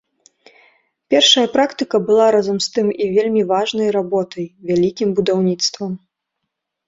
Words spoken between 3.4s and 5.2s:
важнай работай, вялікім